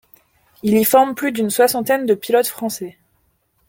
Il 0.63 0.75
y 0.77 0.83
forme 0.83 1.13
plus 1.13 1.31
d'une 1.31 1.51
soixantaine 1.51 2.07
de 2.07 2.15
pilotes 2.15 2.47
français. 2.47 2.97